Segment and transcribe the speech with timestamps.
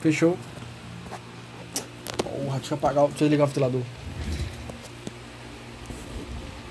[0.00, 0.38] Fechou.
[2.22, 3.82] Porra, deixa eu apagar, deixa eu ligar o ventilador.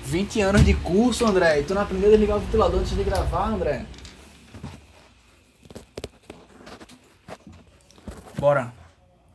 [0.04, 1.60] 20 anos de curso, André.
[1.60, 3.84] E tu não aprendeu a desligar o ventilador antes de gravar, André?
[8.38, 8.72] Bora.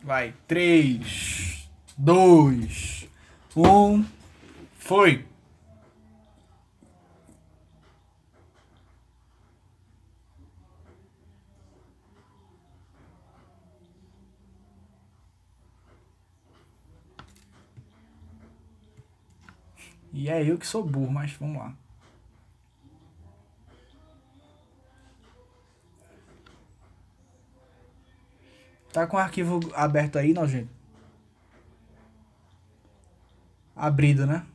[0.03, 0.33] Vai.
[0.47, 3.07] 3, 2,
[3.55, 4.05] 1.
[4.79, 5.30] Foi.
[20.13, 21.73] E é eu que sou burro, mas vamos lá.
[28.91, 30.69] Tá com o arquivo aberto aí, nojento?
[33.75, 34.45] Abrido, né?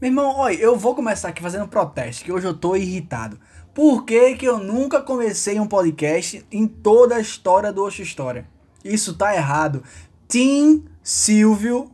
[0.00, 3.38] Meu irmão, olha, eu vou começar aqui fazendo protesto, que hoje eu tô irritado.
[3.74, 8.48] Por que, que eu nunca comecei um podcast em toda a história do Oxo História?
[8.84, 9.82] Isso tá errado.
[10.28, 11.90] Tim Silvio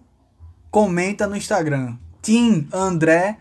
[0.70, 1.96] comenta no Instagram.
[2.20, 3.38] Tim André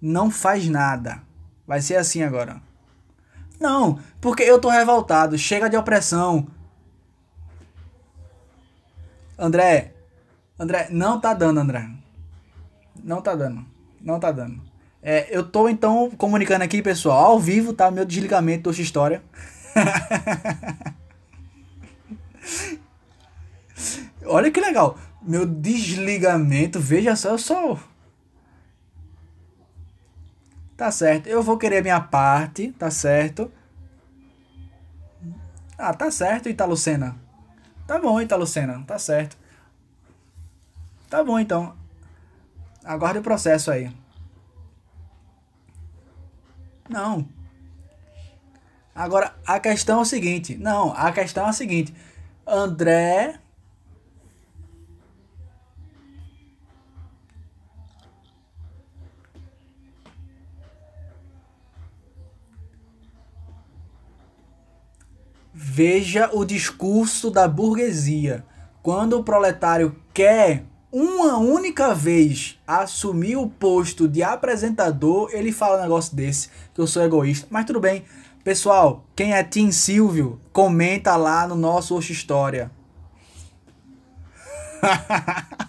[0.00, 1.22] não faz nada.
[1.66, 2.60] Vai ser assim agora.
[3.58, 5.38] Não, porque eu tô revoltado.
[5.38, 6.46] Chega de opressão.
[9.38, 9.94] André,
[10.58, 11.88] André, não tá dando, André.
[13.04, 13.64] Não tá dando.
[14.00, 14.60] Não tá dando.
[15.02, 17.90] É, eu tô então comunicando aqui, pessoal, ao vivo, tá?
[17.90, 19.22] Meu desligamento do História.
[24.26, 24.98] Olha que legal.
[25.22, 27.78] Meu desligamento, veja só, eu sou.
[30.76, 31.26] Tá certo.
[31.26, 33.50] Eu vou querer minha parte, tá certo?
[35.76, 37.16] Ah, tá certo, Italucena.
[37.86, 39.36] Tá bom, Italucena, tá certo.
[41.08, 41.79] Tá bom então.
[42.84, 43.90] Aguarde o processo aí.
[46.88, 47.28] Não.
[48.94, 50.56] Agora, a questão é o seguinte.
[50.56, 51.94] Não, a questão é a seguinte.
[52.46, 53.38] André.
[65.52, 68.44] Veja o discurso da burguesia.
[68.82, 75.82] Quando o proletário quer uma única vez assumir o posto de apresentador, ele fala um
[75.82, 77.46] negócio desse, que eu sou egoísta.
[77.50, 78.04] Mas tudo bem.
[78.42, 82.70] Pessoal, quem é Tim Silvio, comenta lá no nosso Oxo História.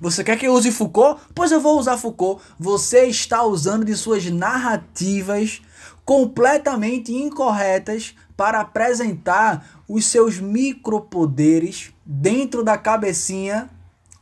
[0.00, 1.20] Você quer que eu use Foucault?
[1.34, 2.42] Pois eu vou usar Foucault.
[2.58, 5.62] Você está usando de suas narrativas
[6.04, 13.70] completamente incorretas para apresentar os seus micropoderes dentro da cabecinha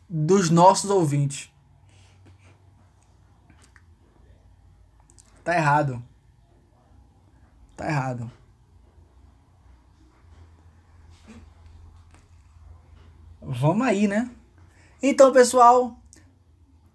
[0.09, 1.50] dos nossos ouvintes.
[5.43, 6.03] Tá errado.
[7.76, 8.31] Tá errado.
[13.43, 14.28] Vamos aí, né?
[15.00, 15.97] Então, pessoal,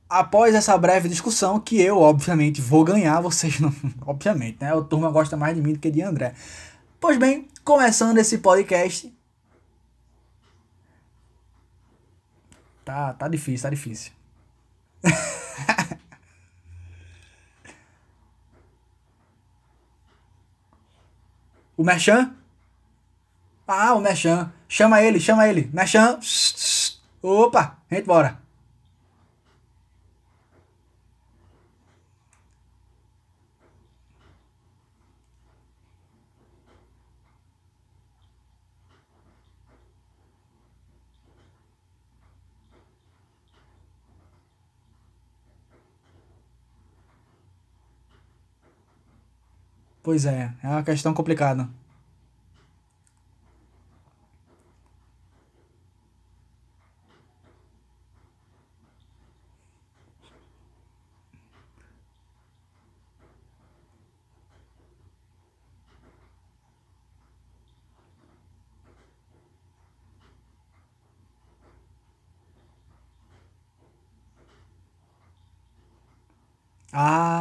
[0.10, 3.74] após essa breve discussão, que eu, obviamente, vou ganhar, vocês não.
[4.06, 4.74] Obviamente, né?
[4.74, 6.34] O turma gosta mais de mim do que de André.
[7.02, 9.12] Pois bem, começando esse podcast.
[12.86, 14.12] Tá, tá difícil, tá difícil.
[21.76, 22.36] o Merchan?
[23.68, 24.54] Ah, o Merchan.
[24.70, 25.72] Chama ele, chama ele.
[25.74, 26.20] Merchan.
[27.24, 28.40] Opa, gente, bora.
[50.04, 51.68] Pois é, é uma questão complicada.
[76.94, 77.41] Ah,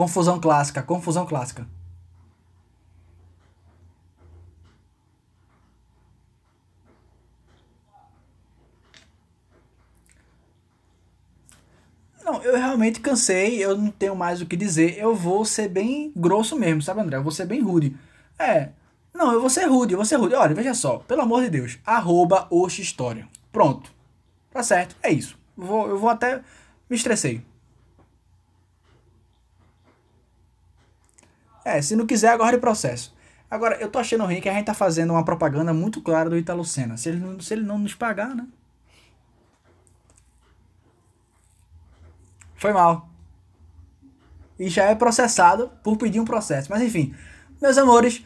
[0.00, 1.66] confusão clássica, confusão clássica.
[12.24, 14.96] Não, eu realmente cansei, eu não tenho mais o que dizer.
[14.96, 17.18] Eu vou ser bem grosso mesmo, sabe, André?
[17.18, 17.94] Eu vou ser bem rude.
[18.38, 18.70] É,
[19.12, 20.34] não, eu vou ser rude, eu vou ser rude.
[20.34, 23.28] Olha, veja só, pelo amor de Deus, arroba História.
[23.52, 23.92] Pronto.
[24.50, 25.38] Tá certo, é isso.
[25.54, 26.42] Vou, eu vou até.
[26.88, 27.49] Me estressei.
[31.76, 33.14] É, se não quiser, agora de processo.
[33.50, 36.36] Agora, eu tô achando ruim que a gente tá fazendo uma propaganda muito clara do
[36.36, 36.96] Italo Senna.
[36.96, 38.46] Se ele não, se ele não nos pagar, né?
[42.56, 43.08] Foi mal.
[44.58, 46.70] E já é processado por pedir um processo.
[46.70, 47.14] Mas enfim,
[47.60, 48.24] meus amores,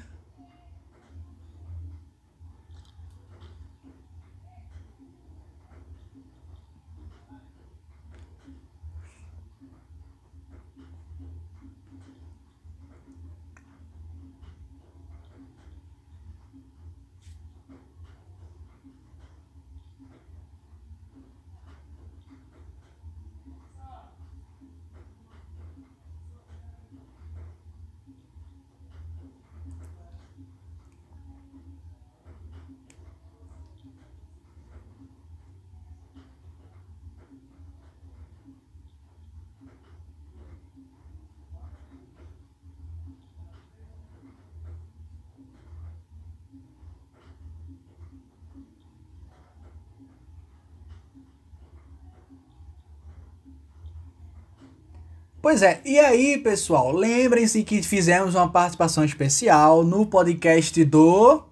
[55.45, 61.43] Pois é, e aí, pessoal, lembrem-se que fizemos uma participação especial no podcast do.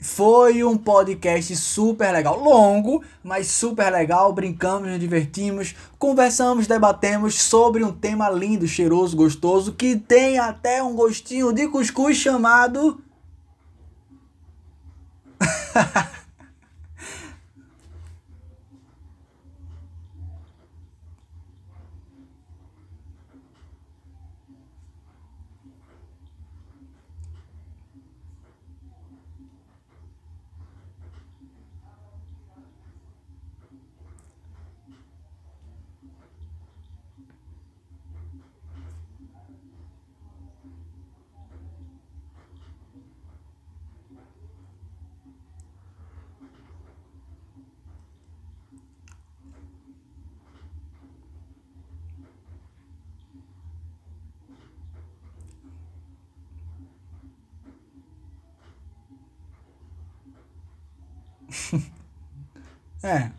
[0.00, 4.32] Foi um podcast super legal, longo, mas super legal.
[4.32, 10.94] Brincamos, nos divertimos, conversamos, debatemos sobre um tema lindo, cheiroso, gostoso, que tem até um
[10.94, 13.02] gostinho de cuscuz chamado.
[63.02, 63.30] é.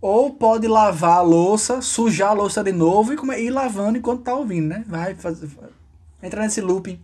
[0.00, 4.34] Ou pode lavar a louça, sujar a louça de novo e ir lavando enquanto tá
[4.34, 4.84] ouvindo, né?
[4.86, 5.48] Vai fazer.
[6.22, 7.00] Entra nesse looping.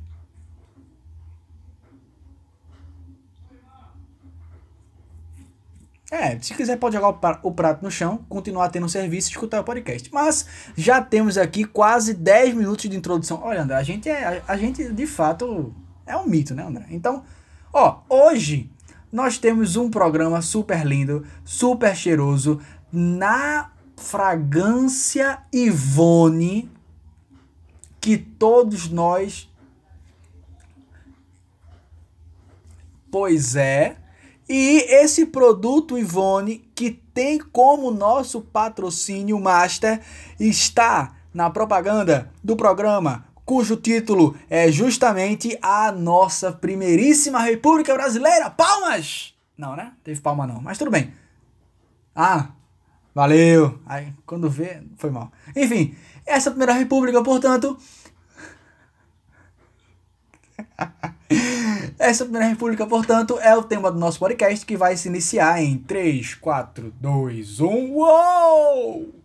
[6.13, 7.09] É, se quiser pode jogar
[7.43, 10.13] o prato no chão, continuar tendo serviço e escutar o podcast.
[10.13, 10.47] Mas
[10.77, 13.41] já temos aqui quase 10 minutos de introdução.
[13.43, 14.43] Olha, André, a gente é.
[14.47, 15.75] A, a gente de fato
[16.07, 16.85] é um mito, né, André?
[16.91, 17.25] Então,
[17.73, 18.71] ó, hoje
[19.13, 22.59] nós temos um programa super lindo, super cheiroso,
[22.91, 26.71] na fragrância Ivone,
[28.01, 29.49] que todos nós.
[33.11, 33.97] Pois é.
[34.49, 40.01] E esse produto Ivone, que tem como nosso patrocínio master,
[40.41, 48.51] está na propaganda do programa cujo título é justamente a nossa primeiríssima República Brasileira.
[48.51, 49.35] Palmas!
[49.57, 49.93] Não, né?
[50.03, 51.13] Teve palma não, mas tudo bem.
[52.15, 52.49] Ah,
[53.15, 53.79] valeu.
[53.87, 55.31] Aí, quando vê, foi mal.
[55.55, 55.95] Enfim,
[56.27, 57.79] essa primeira república, portanto,
[61.99, 65.79] Essa primeira república, portanto, é o tema do nosso podcast que vai se iniciar em
[65.79, 67.67] 3, 4, 2, 1.
[67.93, 69.22] Uou!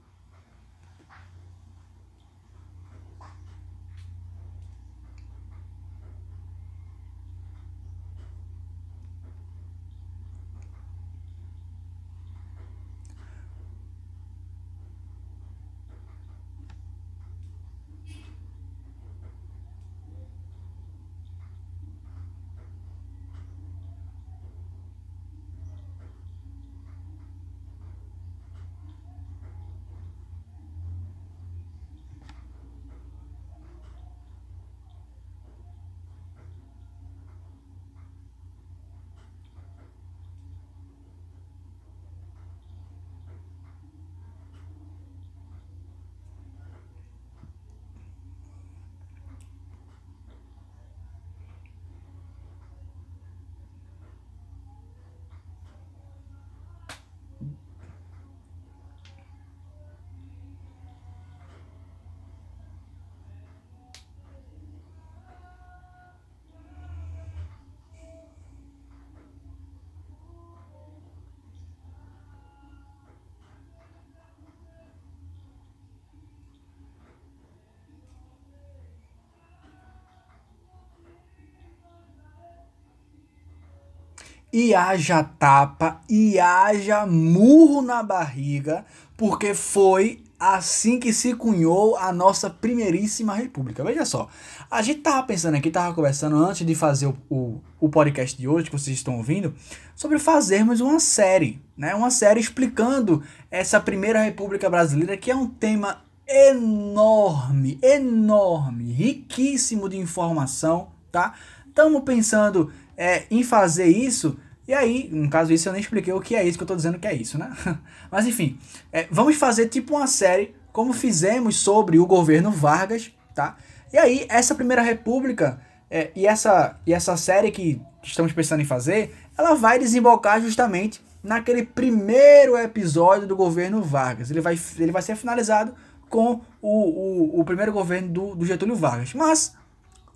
[84.51, 88.85] E haja tapa e haja murro na barriga,
[89.15, 93.83] porque foi assim que se cunhou a nossa primeiríssima república.
[93.83, 94.29] Veja só,
[94.69, 98.47] a gente tava pensando aqui, tava conversando antes de fazer o, o, o, podcast de
[98.47, 99.53] hoje, que vocês estão ouvindo,
[99.95, 101.95] sobre fazermos uma série, né?
[101.95, 109.97] Uma série explicando essa primeira república brasileira, que é um tema enorme, enorme, riquíssimo de
[109.97, 111.33] informação, tá?
[111.67, 114.37] Estamos pensando é, em fazer isso
[114.67, 116.75] e aí, no caso isso, eu nem expliquei o que é isso que eu tô
[116.75, 117.49] dizendo que é isso, né?
[118.11, 118.59] Mas enfim,
[118.91, 123.55] é, vamos fazer tipo uma série, como fizemos sobre o governo Vargas, tá?
[123.93, 128.65] E aí, essa Primeira República é, e, essa, e essa série que estamos pensando em
[128.65, 134.29] fazer, ela vai desembocar justamente naquele primeiro episódio do governo Vargas.
[134.29, 135.73] Ele vai, ele vai ser finalizado
[136.09, 139.13] com o, o, o primeiro governo do, do Getúlio Vargas.
[139.13, 139.55] Mas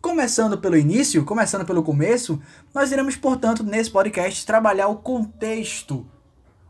[0.01, 2.41] Começando pelo início, começando pelo começo,
[2.73, 6.09] nós iremos, portanto, nesse podcast trabalhar o contexto,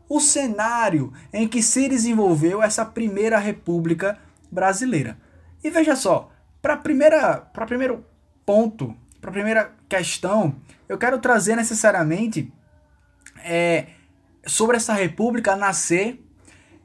[0.06, 4.18] o cenário em que se desenvolveu essa primeira república
[4.50, 5.16] brasileira.
[5.64, 8.04] E veja só, para primeira, para primeiro
[8.44, 10.54] ponto, para a primeira questão,
[10.86, 12.52] eu quero trazer necessariamente
[13.42, 13.86] é,
[14.46, 16.22] sobre essa república nascer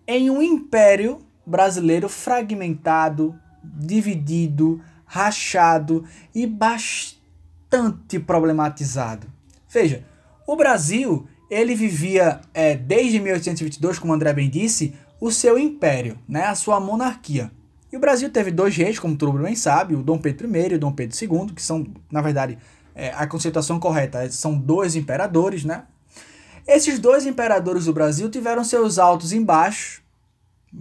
[0.08, 6.04] em um império brasileiro fragmentado, dividido, rachado
[6.36, 9.28] e bastante problematizado.
[9.70, 10.06] Veja,
[10.46, 16.46] o Brasil ele vivia é, desde 1822, como André bem disse, o seu império, né,
[16.46, 17.52] a sua monarquia.
[17.92, 20.74] E o Brasil teve dois reis, como todo mundo bem sabe, o Dom Pedro I
[20.74, 22.58] e o Dom Pedro II, que são, na verdade,
[22.94, 25.84] é, a conceituação correta, são dois imperadores, né?
[26.68, 30.02] Esses dois imperadores do Brasil tiveram seus altos e baixos,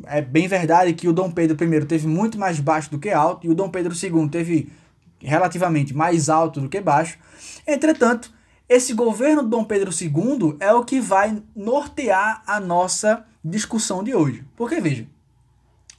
[0.07, 3.47] é bem verdade que o Dom Pedro I teve muito mais baixo do que alto
[3.47, 4.71] e o Dom Pedro II teve
[5.21, 7.19] relativamente mais alto do que baixo.
[7.66, 8.33] Entretanto,
[8.69, 14.14] esse governo do Dom Pedro II é o que vai nortear a nossa discussão de
[14.14, 14.45] hoje.
[14.57, 15.07] Porque veja,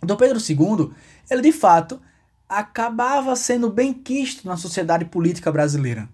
[0.01, 0.91] Dom Pedro II,
[1.29, 1.99] ele de fato
[2.47, 6.07] acabava sendo bem quisto na sociedade política brasileira.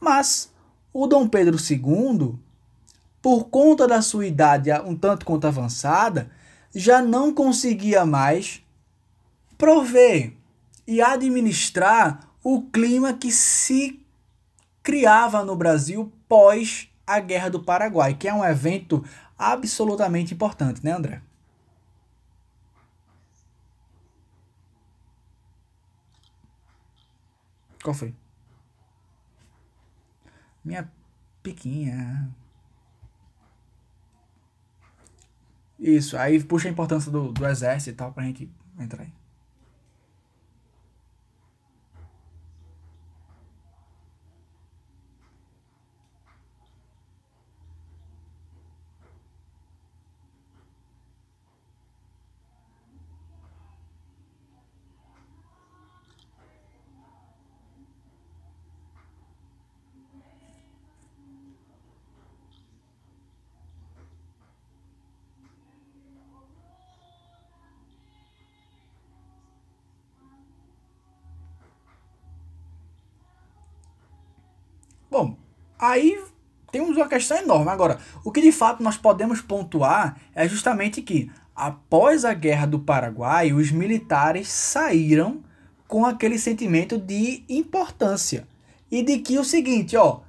[0.00, 0.52] Mas
[0.92, 2.34] o Dom Pedro II,
[3.22, 6.30] por conta da sua idade um tanto quanto avançada,
[6.74, 8.62] já não conseguia mais
[9.56, 10.34] prover
[10.86, 14.04] e administrar o clima que se
[14.82, 19.04] criava no Brasil pós a Guerra do Paraguai, que é um evento
[19.38, 21.22] absolutamente importante, né, André?
[27.82, 28.14] Qual foi?
[30.64, 30.90] Minha
[31.42, 32.34] piquinha.
[35.84, 39.12] Isso, aí puxa a importância do, do exército e tal pra gente entrar aí.
[75.10, 75.36] Bom,
[75.84, 76.22] aí
[76.72, 77.70] temos uma questão enorme.
[77.70, 82.80] Agora, o que de fato nós podemos pontuar é justamente que, após a Guerra do
[82.80, 85.42] Paraguai, os militares saíram
[85.86, 88.48] com aquele sentimento de importância.
[88.90, 90.20] E de que o seguinte, ó,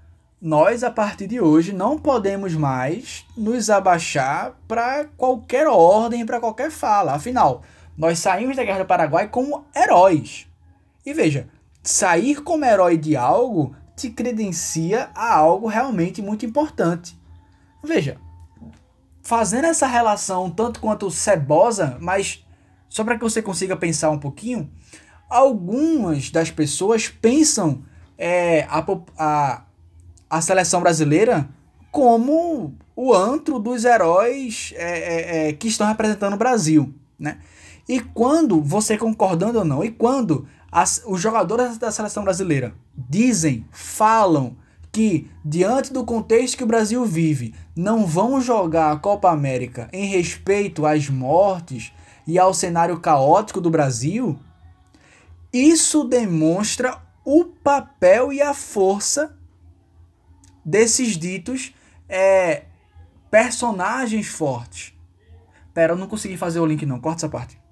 [0.41, 6.69] nós a partir de hoje não podemos mais nos abaixar para qualquer ordem, para qualquer
[6.69, 7.13] fala.
[7.13, 7.63] Afinal,
[7.97, 10.47] nós saímos da Guerra do Paraguai como heróis.
[11.05, 11.47] E veja,
[11.81, 17.17] sair como herói de algo te credencia a algo realmente muito importante.
[17.83, 18.17] Veja,
[19.21, 22.45] fazendo essa relação tanto quanto cebosa, mas
[22.89, 24.69] só para que você consiga pensar um pouquinho,
[25.29, 27.83] algumas das pessoas pensam
[28.17, 28.85] é, a,
[29.17, 29.63] a,
[30.29, 31.49] a seleção brasileira
[31.91, 37.39] como o antro dos heróis é, é, é, que estão representando o Brasil, né?
[37.87, 43.65] E quando, você concordando ou não, e quando as, os jogadores da seleção brasileira dizem,
[43.71, 44.57] falam
[44.91, 50.07] que, diante do contexto que o Brasil vive, não vão jogar a Copa América em
[50.07, 51.93] respeito às mortes
[52.27, 54.37] e ao cenário caótico do Brasil,
[55.53, 59.33] isso demonstra o papel e a força
[60.65, 61.73] desses ditos
[62.09, 62.65] é,
[63.31, 64.93] personagens fortes.
[65.73, 67.64] Pera, eu não consegui fazer o link não, corta essa parte.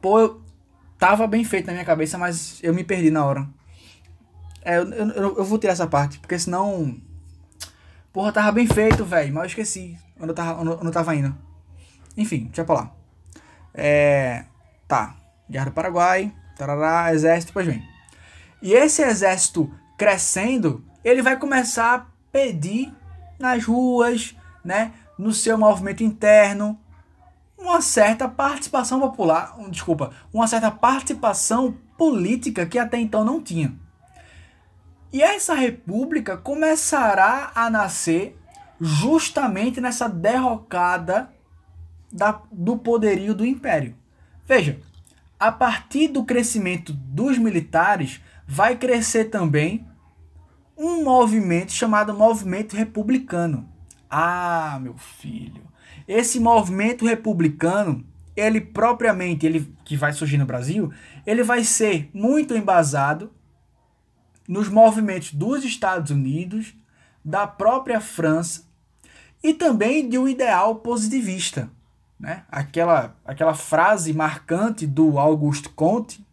[0.00, 0.42] Pô, eu,
[0.98, 3.48] tava bem feito na minha cabeça, mas eu me perdi na hora.
[4.62, 7.00] É, eu, eu, eu, vou tirar essa parte, porque senão.
[8.12, 9.32] Porra, tava bem feito, velho.
[9.32, 11.34] Mas eu esqueci onde eu tava, onde eu tava indo.
[12.16, 12.92] Enfim, deixa pra lá.
[13.74, 14.44] É.
[14.86, 15.16] Tá.
[15.48, 16.32] Guerra do Paraguai.
[16.56, 17.82] Tarará, exército, depois vem.
[18.60, 22.92] E esse exército crescendo, ele vai começar a pedir
[23.38, 24.92] nas ruas, né?
[25.18, 26.78] No seu movimento interno,
[27.60, 33.74] uma certa participação popular, desculpa, uma certa participação política que até então não tinha.
[35.12, 38.38] E essa república começará a nascer
[38.80, 41.30] justamente nessa derrocada
[42.10, 43.94] da, do poderio do império.
[44.46, 44.80] Veja,
[45.38, 49.86] a partir do crescimento dos militares, vai crescer também
[50.76, 53.68] um movimento chamado Movimento Republicano.
[54.08, 55.69] Ah, meu filho,
[56.10, 60.92] esse movimento republicano, ele propriamente, ele que vai surgir no Brasil,
[61.24, 63.30] ele vai ser muito embasado
[64.48, 66.74] nos movimentos dos Estados Unidos,
[67.24, 68.64] da própria França
[69.40, 71.70] e também de um ideal positivista.
[72.18, 72.42] Né?
[72.50, 76.26] Aquela, aquela frase marcante do Auguste Comte,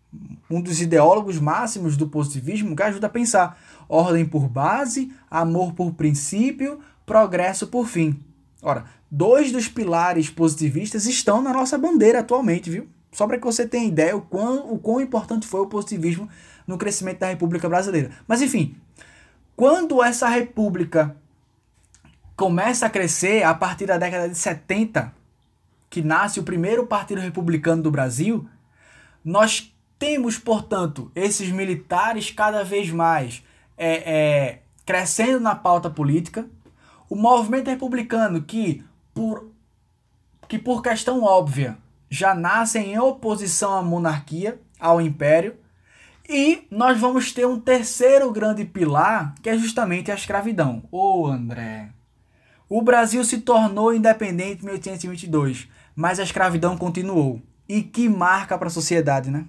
[0.49, 5.93] um dos ideólogos máximos do positivismo, que ajuda a pensar ordem por base, amor por
[5.93, 8.19] princípio, progresso por fim.
[8.61, 12.87] Ora, dois dos pilares positivistas estão na nossa bandeira atualmente, viu?
[13.11, 16.29] Só para que você tenha ideia o quão, o quão importante foi o positivismo
[16.67, 18.11] no crescimento da República Brasileira.
[18.27, 18.75] Mas enfim,
[19.55, 21.15] quando essa república
[22.35, 25.11] começa a crescer a partir da década de 70,
[25.89, 28.47] que nasce o primeiro partido republicano do Brasil,
[29.23, 33.43] nós temos, portanto, esses militares cada vez mais
[33.77, 36.45] é, é, crescendo na pauta política,
[37.09, 38.83] o movimento republicano que,
[39.17, 39.51] por,
[40.47, 41.75] que por questão óbvia,
[42.07, 45.55] já nasce em oposição à monarquia, ao império,
[46.29, 50.83] e nós vamos ter um terceiro grande pilar, que é justamente a escravidão.
[50.91, 51.89] Ô oh, André,
[52.69, 57.41] o Brasil se tornou independente em 1822, mas a escravidão continuou.
[57.67, 59.45] E que marca para a sociedade, né?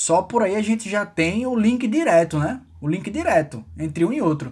[0.00, 2.62] Só por aí a gente já tem o link direto, né?
[2.80, 4.50] O link direto entre um e outro.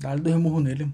[0.00, 0.88] Dá-lhe dois murros nele.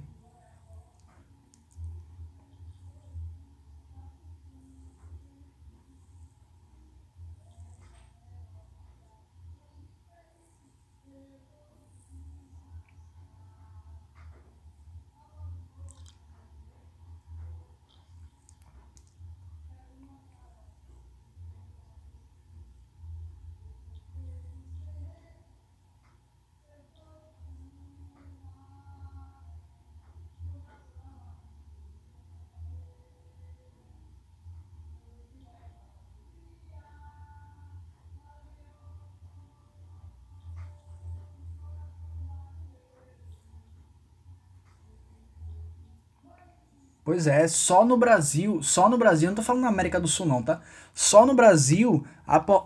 [47.06, 50.26] Pois é, só no Brasil, só no Brasil, não tô falando na América do Sul
[50.26, 50.60] não, tá?
[50.92, 52.04] Só no Brasil,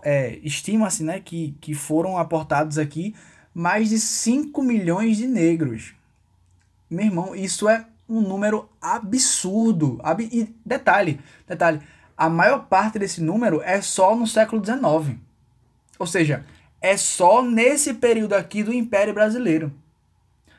[0.01, 3.15] é, estima-se, né, que, que foram aportados aqui
[3.53, 5.93] mais de 5 milhões de negros.
[6.89, 9.99] Meu irmão, isso é um número absurdo.
[10.01, 11.79] Ab e detalhe, detalhe,
[12.17, 15.19] a maior parte desse número é só no século XIX.
[15.99, 16.43] Ou seja,
[16.81, 19.71] é só nesse período aqui do Império Brasileiro.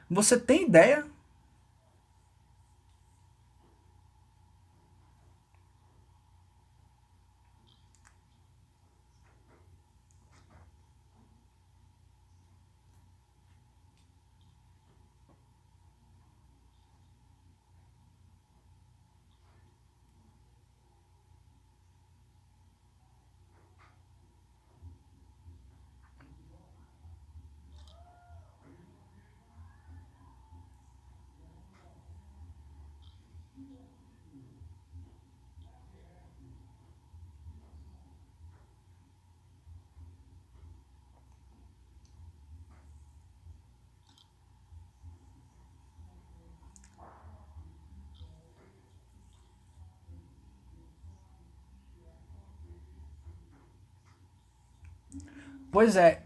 [0.09, 1.05] Você tem ideia
[55.73, 56.23] Pois é.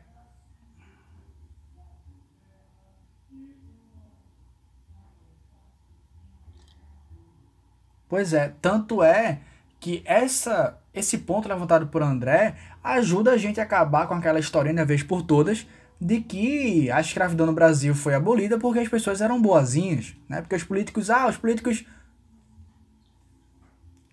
[8.08, 9.40] Pois é, tanto é
[9.80, 14.74] que essa esse ponto levantado por André ajuda a gente a acabar com aquela historinha
[14.76, 15.66] de vez por todas
[16.00, 20.40] de que a escravidão no Brasil foi abolida porque as pessoas eram boazinhas, né?
[20.40, 21.84] Porque os políticos, ah, os políticos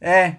[0.02, 0.38] é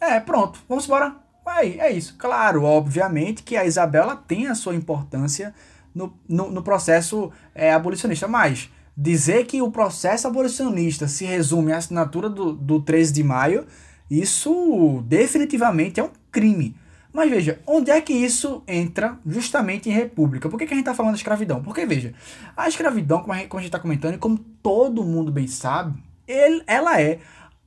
[0.00, 1.25] é, pronto, vamos embora.
[1.46, 2.16] Aí, é isso.
[2.18, 5.54] Claro, obviamente que a Isabela tem a sua importância
[5.94, 11.76] no, no, no processo é, abolicionista, mas dizer que o processo abolicionista se resume à
[11.76, 13.66] assinatura do, do 13 de maio,
[14.10, 16.76] isso definitivamente é um crime.
[17.12, 20.50] Mas veja, onde é que isso entra justamente em república?
[20.50, 21.62] Por que, que a gente está falando de escravidão?
[21.62, 22.12] Porque, veja,
[22.54, 27.00] a escravidão, como a gente está comentando, e como todo mundo bem sabe, ele, ela
[27.00, 27.20] é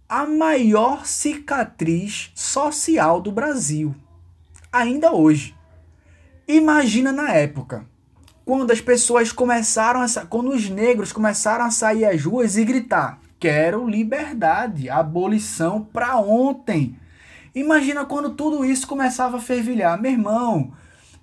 [0.10, 3.96] a maior cicatriz social do Brasil.
[4.74, 5.56] Ainda hoje.
[6.48, 7.86] Imagina na época,
[8.44, 10.26] quando as pessoas começaram a.
[10.26, 16.98] quando os negros começaram a sair às ruas e gritar: quero liberdade, abolição para ontem.
[17.54, 20.02] Imagina quando tudo isso começava a fervilhar.
[20.02, 20.74] Meu irmão,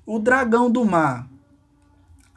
[0.05, 1.29] o dragão do mar,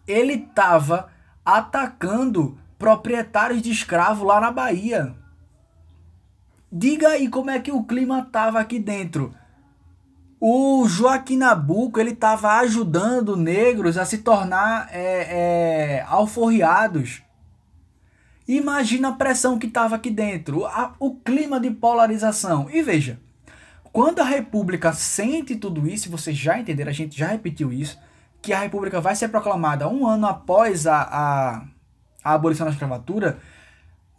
[0.08, 1.10] ele estava
[1.46, 5.19] atacando proprietários de escravo lá na Bahia.
[6.72, 9.34] Diga aí como é que o clima tava aqui dentro.
[10.40, 17.22] O Joaquim Nabuco ele estava ajudando negros a se tornar é, é, alforriados.
[18.48, 22.70] Imagina a pressão que estava aqui dentro, a, o clima de polarização.
[22.72, 23.20] E veja,
[23.92, 28.00] quando a República sente tudo isso, vocês já entenderam, a gente já repetiu isso,
[28.42, 31.64] que a República vai ser proclamada um ano após a, a,
[32.24, 33.40] a abolição da escravatura,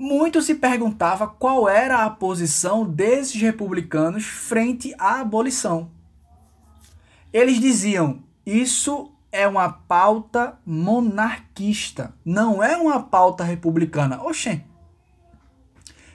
[0.00, 5.90] muito se perguntava qual era a posição desses republicanos frente à abolição.
[7.30, 14.22] Eles diziam: isso é uma pauta monarquista, não é uma pauta republicana.
[14.22, 14.62] Oxê.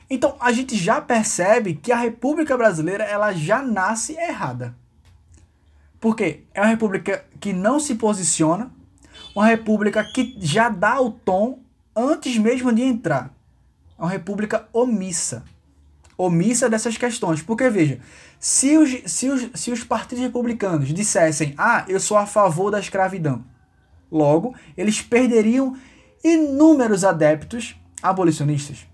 [0.10, 4.76] Então a gente já percebe que a República Brasileira ela já nasce errada.
[6.00, 8.72] Porque é uma república que não se posiciona,
[9.36, 11.60] uma república que já dá o tom
[11.96, 13.35] antes mesmo de entrar.
[13.98, 15.44] É uma república omissa.
[16.18, 17.42] Omissa dessas questões.
[17.42, 18.00] Porque, veja,
[18.40, 22.80] se os, se os, se os partidos republicanos dissessem, ah, eu sou a favor da
[22.80, 23.44] escravidão,
[24.12, 25.76] logo, eles perderiam
[26.24, 28.86] inúmeros adeptos abolicionistas.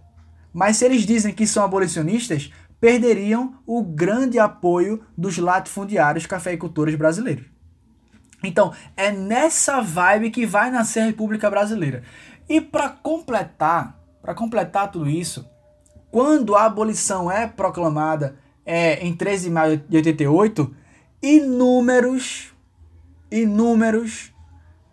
[0.53, 7.45] Mas se eles dizem que são abolicionistas, perderiam o grande apoio dos latifundiários cafeicultores brasileiros.
[8.43, 12.03] Então, é nessa vibe que vai nascer a República Brasileira.
[12.49, 15.49] E para completar para completar tudo isso,
[16.11, 20.75] quando a abolição é proclamada é, em 13 de maio de 88,
[21.21, 22.53] inúmeros,
[23.31, 24.33] inúmeros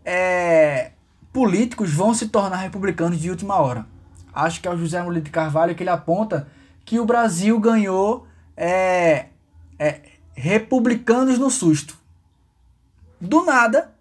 [0.04, 0.92] é,
[1.32, 3.86] políticos vão se tornar republicanos de última hora.
[4.32, 6.48] Acho que é o José Molina de Carvalho que ele aponta
[6.84, 9.26] que o Brasil ganhou é,
[9.78, 10.00] é,
[10.34, 11.98] republicanos no susto.
[13.20, 13.92] Do nada,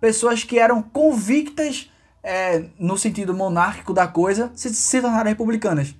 [0.00, 1.90] pessoas que eram convictas
[2.24, 5.94] é, no sentido monárquico da coisa, se, se tornaram republicanas.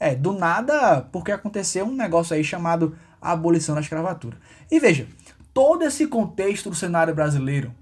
[0.00, 4.38] É, do nada, porque aconteceu um negócio aí chamado abolição da escravatura.
[4.70, 5.06] E veja,
[5.52, 7.74] todo esse contexto do cenário brasileiro,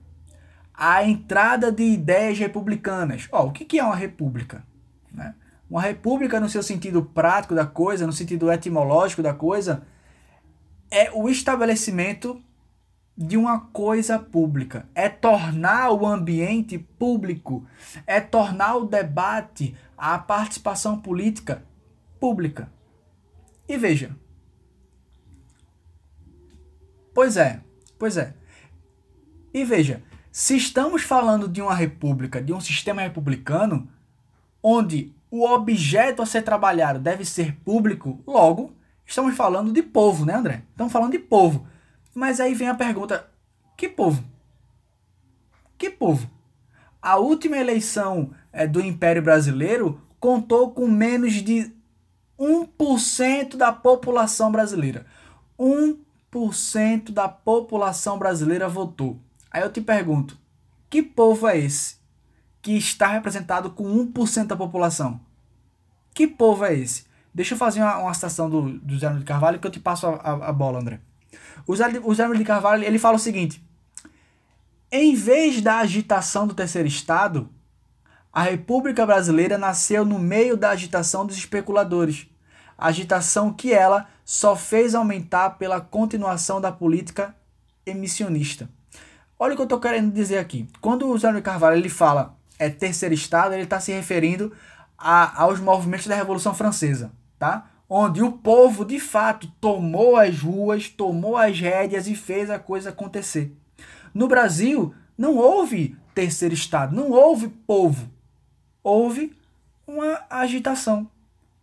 [0.72, 3.28] a entrada de ideias republicanas.
[3.30, 4.64] Ó, o que, que é uma república?
[5.12, 5.34] Né?
[5.70, 9.82] Uma república, no seu sentido prático da coisa, no sentido etimológico da coisa,
[10.90, 12.40] é o estabelecimento
[13.16, 17.64] de uma coisa pública, é tornar o ambiente público,
[18.06, 21.64] é tornar o debate, a participação política
[22.18, 22.72] pública.
[23.68, 24.16] E veja.
[27.14, 27.60] Pois é,
[27.98, 28.34] pois é.
[29.52, 33.88] E veja, se estamos falando de uma república, de um sistema republicano,
[34.60, 38.74] onde o objeto a ser trabalhado deve ser público, logo,
[39.06, 40.64] estamos falando de povo, né, André?
[40.72, 41.68] Estamos falando de povo.
[42.14, 43.28] Mas aí vem a pergunta:
[43.76, 44.24] que povo?
[45.76, 46.30] Que povo?
[47.02, 51.70] A última eleição é, do Império Brasileiro contou com menos de
[52.38, 55.04] 1% da população brasileira.
[55.58, 59.20] 1% da população brasileira votou.
[59.50, 60.38] Aí eu te pergunto:
[60.88, 61.96] que povo é esse
[62.62, 65.20] que está representado com 1% da população?
[66.14, 67.04] Que povo é esse?
[67.34, 70.06] Deixa eu fazer uma, uma citação do, do Zé de Carvalho que eu te passo
[70.06, 71.00] a, a, a bola, André.
[71.66, 73.64] O Zé, de Carvalho ele fala o seguinte:
[74.90, 77.48] em vez da agitação do terceiro estado,
[78.32, 82.26] a República Brasileira nasceu no meio da agitação dos especuladores,
[82.76, 87.34] agitação que ela só fez aumentar pela continuação da política
[87.86, 88.68] emissionista.
[89.38, 90.68] Olha o que eu estou querendo dizer aqui.
[90.80, 94.52] Quando o Zé Luiz Carvalho ele fala é terceiro estado, ele está se referindo
[94.96, 97.70] a, aos movimentos da Revolução Francesa, tá?
[97.88, 102.90] Onde o povo de fato tomou as ruas, tomou as rédeas e fez a coisa
[102.90, 103.54] acontecer.
[104.12, 108.10] No Brasil, não houve terceiro estado, não houve povo.
[108.82, 109.36] Houve
[109.86, 111.08] uma agitação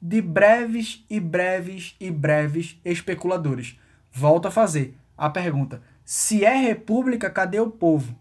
[0.01, 3.79] de breves e breves e breves especuladores.
[4.11, 8.15] Volto a fazer a pergunta: se é república, cadê o povo?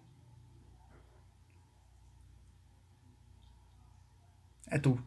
[4.67, 4.99] É tu.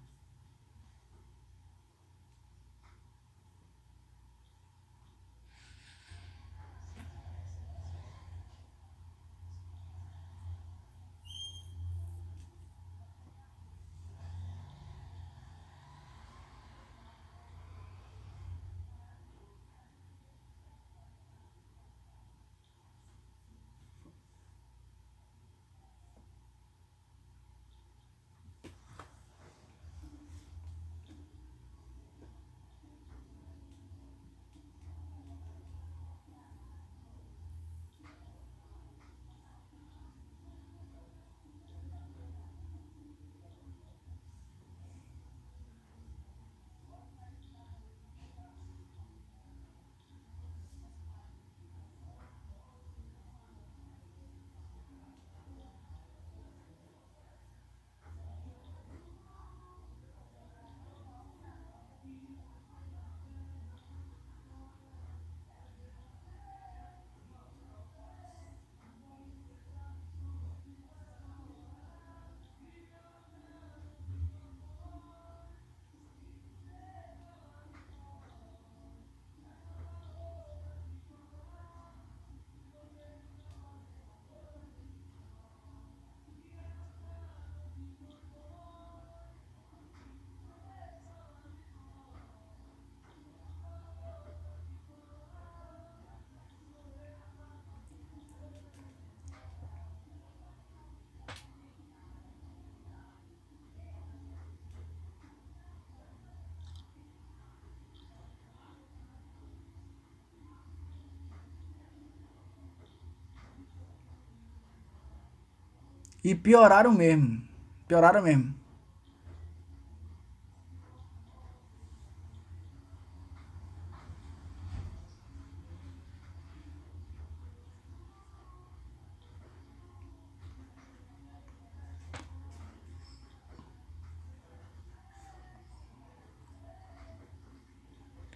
[116.23, 117.41] E pioraram mesmo.
[117.87, 118.55] Pioraram mesmo.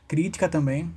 [0.08, 0.94] Crítica também.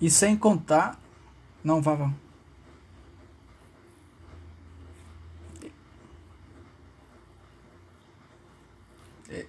[0.00, 1.00] E sem contar.
[1.62, 2.10] Não, vá.
[9.30, 9.46] É.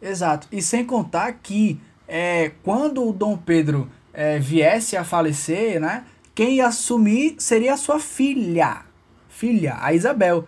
[0.00, 0.48] Exato.
[0.50, 6.04] E sem contar que é, quando o Dom Pedro é, viesse a falecer, né?
[6.34, 8.82] Quem ia assumir seria a sua filha.
[9.28, 10.46] Filha, a Isabel.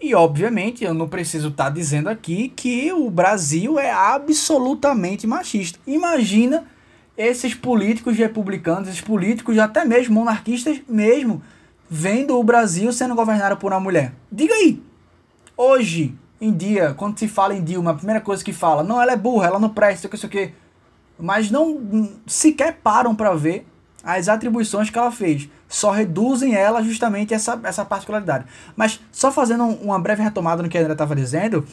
[0.00, 5.78] E obviamente eu não preciso estar tá dizendo aqui que o Brasil é absolutamente machista.
[5.86, 6.66] Imagina
[7.20, 11.42] esses políticos republicanos, esses políticos até mesmo monarquistas mesmo,
[11.88, 14.14] vendo o Brasil sendo governado por uma mulher.
[14.32, 14.82] Diga aí,
[15.54, 19.12] hoje em dia, quando se fala em Dilma, a primeira coisa que fala, não, ela
[19.12, 20.54] é burra, ela não presta, isso aqui,
[21.18, 23.66] mas não sequer param para ver
[24.02, 25.46] as atribuições que ela fez.
[25.70, 28.44] Só reduzem ela justamente essa, essa particularidade.
[28.74, 31.64] Mas só fazendo uma breve retomada no que a André estava dizendo,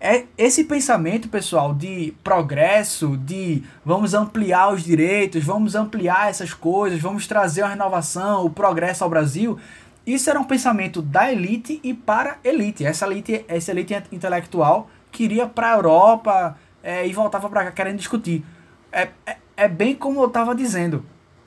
[0.00, 7.00] é esse pensamento, pessoal, de progresso, de vamos ampliar os direitos, vamos ampliar essas coisas,
[7.00, 9.56] vamos trazer a renovação, o progresso ao Brasil,
[10.04, 12.84] isso era um pensamento da elite e para elite.
[12.84, 17.98] Essa elite, essa elite intelectual queria para a Europa é, e voltava para cá querendo
[17.98, 18.44] discutir.
[18.90, 21.06] É, é, é bem como eu estava dizendo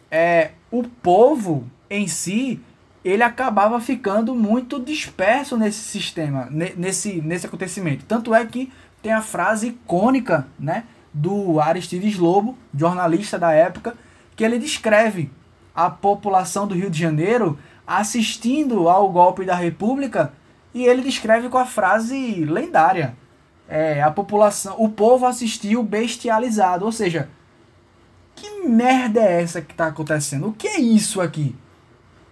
[0.10, 2.62] é, o povo em si
[3.04, 8.04] ele acabava ficando muito disperso nesse sistema, nesse, nesse acontecimento.
[8.06, 8.72] Tanto é que
[9.02, 13.96] tem a frase icônica né, do Aristides Lobo, jornalista da época,
[14.36, 15.32] que ele descreve
[15.74, 20.34] a população do Rio de Janeiro assistindo ao golpe da República
[20.74, 23.16] e ele descreve com a frase lendária.
[23.70, 27.30] É, a população, o povo assistiu bestializado, ou seja,
[28.36, 30.48] que merda é essa que tá acontecendo?
[30.48, 31.56] O que é isso aqui?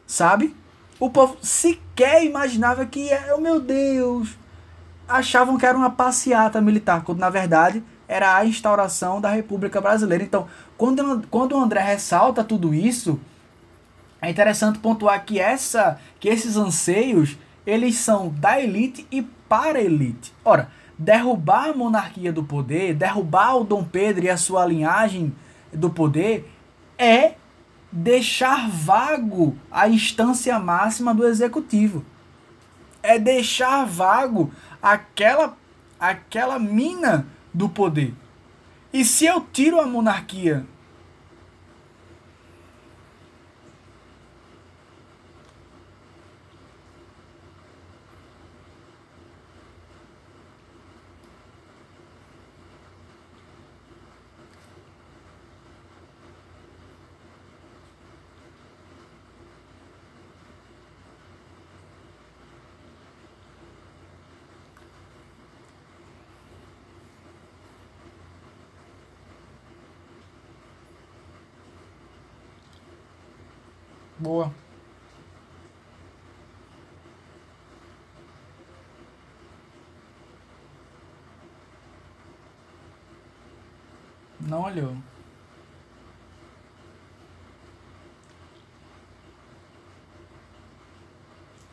[0.05, 0.55] Sabe?
[0.99, 4.37] O povo sequer imaginava que, oh meu Deus,
[5.07, 10.23] achavam que era uma passeata militar, quando na verdade era a instauração da República Brasileira.
[10.23, 13.19] Então, quando, quando o André ressalta tudo isso,
[14.21, 19.81] é interessante pontuar que, essa, que esses anseios eles são da elite e para a
[19.81, 20.33] elite.
[20.43, 25.33] Ora, derrubar a monarquia do poder, derrubar o Dom Pedro e a sua linhagem
[25.73, 26.49] do poder
[26.97, 27.33] é
[27.95, 32.03] deixar vago a instância máxima do executivo.
[33.01, 34.51] É deixar vago
[34.83, 35.57] aquela
[35.97, 38.13] aquela mina do poder.
[38.91, 40.65] E se eu tiro a monarquia
[74.25, 74.51] Boa.
[84.39, 84.95] Não olhou.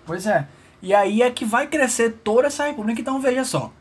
[0.04, 0.46] Pois é.
[0.82, 3.00] E aí é que vai crescer toda essa república.
[3.00, 3.72] Então veja só.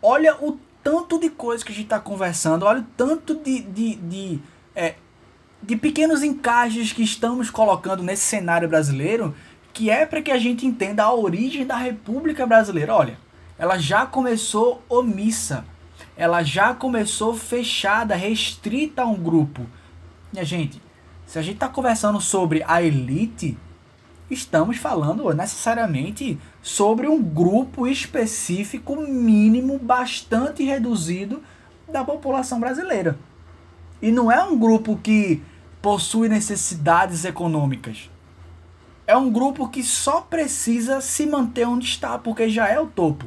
[0.00, 2.64] Olha o tanto de coisa que a gente está conversando.
[2.64, 4.40] Olha o tanto de, de, de
[4.76, 4.94] é,
[5.62, 9.34] de pequenos encaixes que estamos colocando nesse cenário brasileiro,
[9.72, 12.94] que é para que a gente entenda a origem da República Brasileira.
[12.94, 13.18] Olha,
[13.58, 15.64] ela já começou omissa,
[16.16, 19.64] ela já começou fechada, restrita a um grupo.
[20.32, 20.82] Minha gente,
[21.24, 23.56] se a gente está conversando sobre a elite,
[24.28, 31.42] estamos falando necessariamente sobre um grupo específico mínimo bastante reduzido
[31.88, 33.18] da população brasileira.
[34.00, 35.40] E não é um grupo que
[35.82, 38.08] possui necessidades econômicas.
[39.06, 43.26] É um grupo que só precisa se manter onde está, porque já é o topo.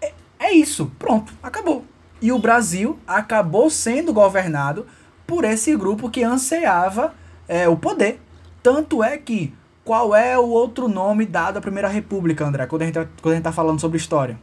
[0.00, 1.84] É, é isso, pronto, acabou.
[2.20, 4.86] E o Brasil acabou sendo governado
[5.26, 7.14] por esse grupo que ansiava
[7.48, 8.20] é, o poder.
[8.62, 9.54] Tanto é que,
[9.84, 13.36] qual é o outro nome dado à Primeira República, André, quando a gente, quando a
[13.36, 14.38] gente tá falando sobre história?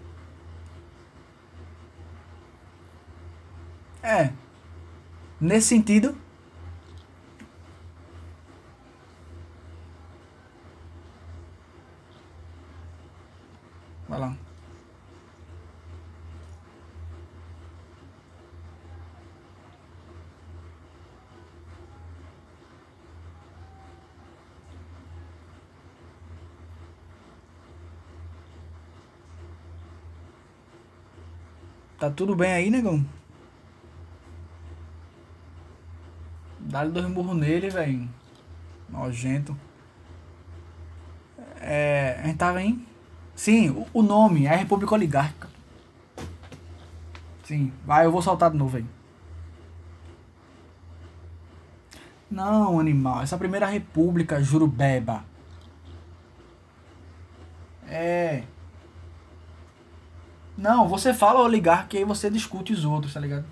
[4.01, 4.31] É,
[5.41, 6.15] Nesse sentido,
[14.07, 14.35] vai lá.
[31.99, 33.05] Tá tudo bem aí, negão?
[36.69, 38.07] Dá-lhe dois murros nele, velho.
[38.87, 39.57] Nojento.
[41.59, 42.85] É, a gente tava em.
[43.35, 45.49] Sim, o, o nome é República Oligárquica.
[47.43, 48.85] Sim, vai, eu vou soltar de novo aí.
[52.29, 53.23] Não, animal.
[53.23, 55.25] Essa primeira república, Jurubeba.
[57.87, 58.43] É.
[60.55, 63.45] Não, você fala oligarca e aí você discute os outros, tá ligado?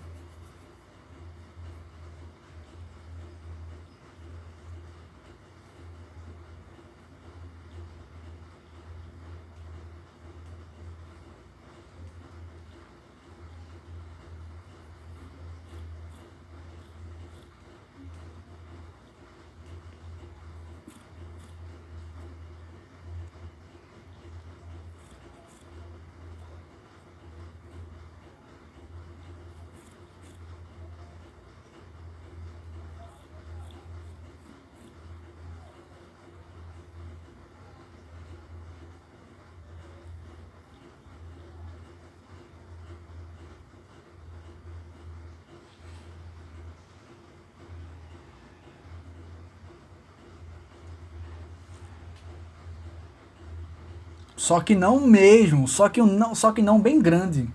[54.48, 57.50] Só que não mesmo, só que não, só que não bem grande.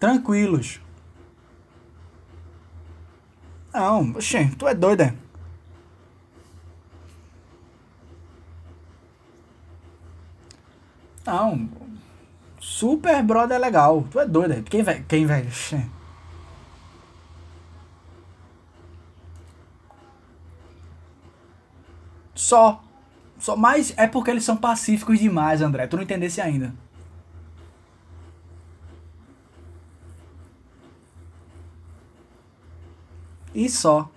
[0.00, 0.80] Tranquilos.
[3.82, 5.12] Não, oxê, tu é doida.
[11.26, 11.68] Não,
[12.60, 14.06] Super Brother é legal.
[14.08, 14.62] Tu é doida.
[14.62, 15.04] Quem vai.
[15.08, 15.42] Quem vai.
[15.42, 15.84] Oxê.
[22.34, 22.84] Só.
[23.38, 23.56] Só.
[23.56, 25.88] Mas é porque eles são pacíficos demais, André.
[25.88, 26.72] Tu não entendesse ainda.
[33.64, 34.08] E só.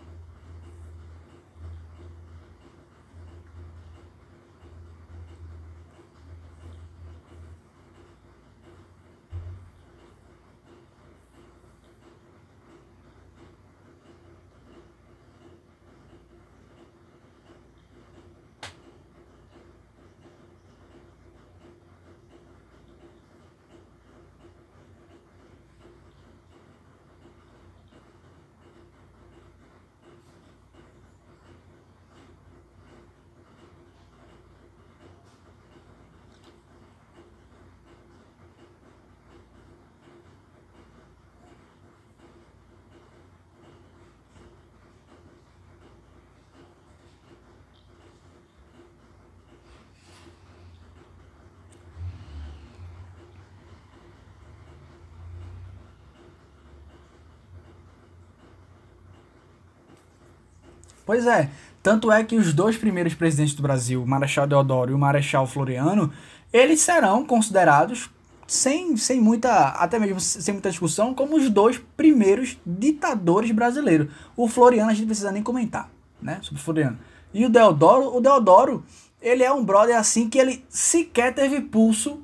[61.06, 61.50] Pois é.
[61.84, 65.46] Tanto é que os dois primeiros presidentes do Brasil, o Marechal Deodoro e o Marechal
[65.46, 66.12] Floriano,
[66.52, 68.10] eles serão considerados,
[68.48, 74.08] sem, sem muita, até mesmo sem muita discussão, como os dois primeiros ditadores brasileiros.
[74.36, 76.98] O Floriano a gente precisa nem comentar, né, sobre o Floriano.
[77.32, 78.84] E o Deodoro, o Deodoro,
[79.22, 82.24] ele é um brother assim que ele sequer teve pulso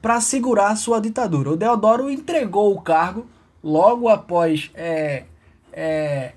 [0.00, 1.50] para segurar a sua ditadura.
[1.50, 3.26] O Deodoro entregou o cargo
[3.62, 5.24] logo após é,
[5.72, 6.34] é,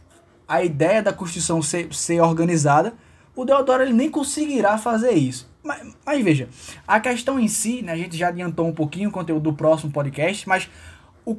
[0.47, 2.93] a ideia da Constituição ser, ser organizada,
[3.35, 5.49] o Deodoro ele nem conseguirá fazer isso.
[5.63, 6.47] Mas, mas, veja,
[6.87, 9.91] a questão em si, né, a gente já adiantou um pouquinho o conteúdo do próximo
[9.91, 10.69] podcast, mas
[11.25, 11.37] o,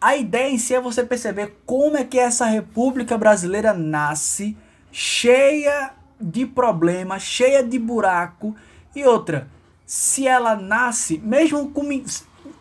[0.00, 4.56] a ideia em si é você perceber como é que essa República Brasileira nasce
[4.90, 8.54] cheia de problemas, cheia de buraco
[8.94, 9.48] e outra,
[9.86, 11.88] se ela nasce, mesmo com,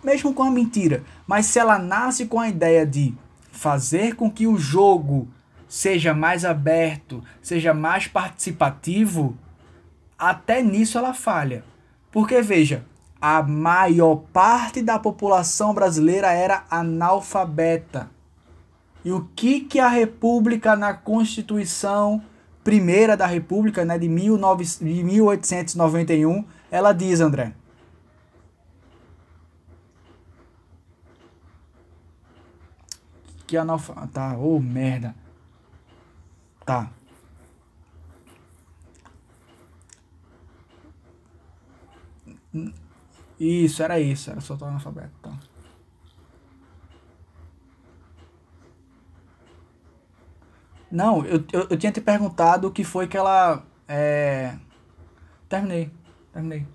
[0.04, 3.16] mesmo com a mentira, mas se ela nasce com a ideia de
[3.52, 5.28] fazer com que o jogo
[5.70, 9.38] seja mais aberto, seja mais participativo,
[10.18, 11.64] até nisso ela falha.
[12.12, 12.84] Porque veja,
[13.22, 18.10] a maior parte da população brasileira era analfabeta.
[19.06, 22.22] E o que que a República na Constituição
[22.64, 27.54] primeira da República, né, de, 19, de 1891, ela diz, André?
[33.48, 35.16] Que analfabeta, tá, ô oh, merda.
[36.70, 36.88] Tá.
[43.40, 44.30] Isso, era isso.
[44.30, 45.10] Era só o analfabeto.
[45.20, 45.36] Tá.
[50.92, 53.66] Não, eu, eu, eu, tinha te perguntado o que foi que ela.
[53.88, 54.56] É...
[55.48, 55.92] Terminei.
[56.32, 56.68] Terminei.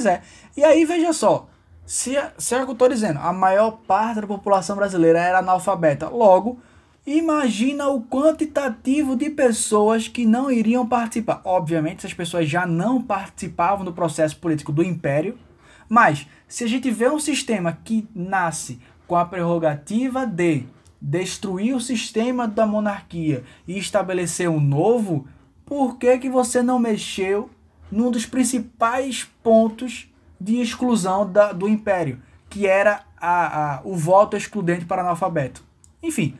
[0.00, 0.22] Pois é.
[0.56, 1.46] E aí, veja só.
[1.84, 5.40] Se, se é o que eu estou dizendo, a maior parte da população brasileira era
[5.40, 6.08] analfabeta.
[6.08, 6.58] Logo,
[7.06, 11.42] imagina o quantitativo de pessoas que não iriam participar.
[11.44, 15.38] Obviamente, essas pessoas já não participavam do processo político do Império.
[15.86, 20.64] Mas, se a gente vê um sistema que nasce com a prerrogativa de
[20.98, 25.26] destruir o sistema da monarquia e estabelecer um novo,
[25.66, 27.50] por que, que você não mexeu
[27.90, 30.10] num dos principais pontos
[30.40, 35.62] de exclusão da, do Império, que era a, a, o voto excludente para analfabeto.
[36.02, 36.36] Enfim,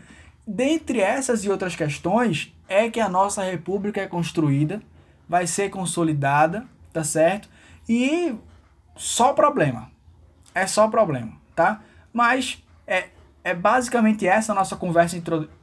[0.47, 4.81] dentre essas e outras questões, é que a nossa república é construída,
[5.29, 7.49] vai ser consolidada, tá certo?
[7.89, 8.35] E
[8.97, 9.91] só problema.
[10.55, 11.81] É só problema, tá?
[12.13, 13.09] Mas é,
[13.43, 15.21] é basicamente essa a nossa conversa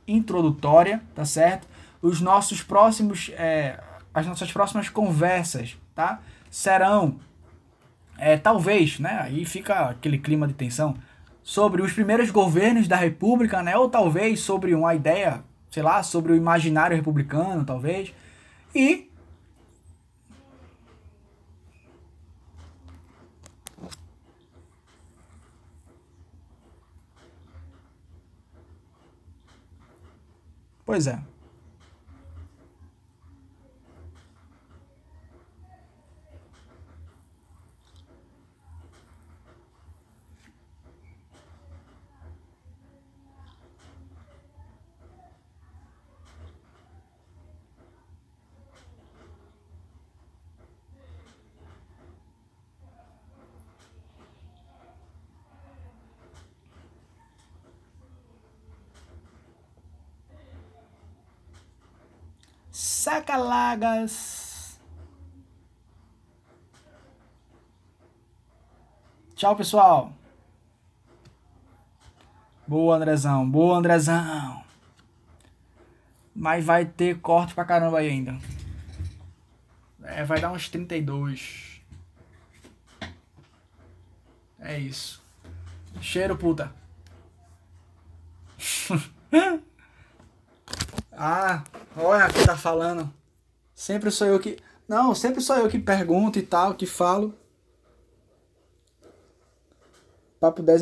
[0.07, 1.67] introdutória, tá certo?
[2.01, 3.79] Os nossos próximos, é,
[4.17, 6.19] as nossas próximas conversas, tá?
[6.49, 7.19] Serão,
[8.17, 9.19] é, talvez, né?
[9.21, 10.95] Aí fica aquele clima de tensão
[11.43, 13.77] sobre os primeiros governos da República, né?
[13.77, 18.11] Ou talvez sobre uma ideia, sei lá, sobre o imaginário republicano, talvez.
[18.73, 19.07] E
[30.83, 31.19] Pois é.
[63.07, 64.77] Sacalagas.
[69.33, 70.11] Tchau, pessoal.
[72.67, 73.49] Boa, Andrezão.
[73.49, 74.61] Boa, Andrezão.
[76.35, 78.37] Mas vai ter corte pra caramba aí ainda.
[80.03, 81.81] É, vai dar uns 32.
[84.59, 85.23] É isso.
[86.01, 86.75] Cheiro, puta.
[91.17, 91.63] ah,
[91.97, 93.11] Olha quem tá falando.
[93.73, 94.57] Sempre sou eu que.
[94.87, 97.33] Não, sempre sou eu que pergunto e tal, que falo.
[100.39, 100.75] Papo 10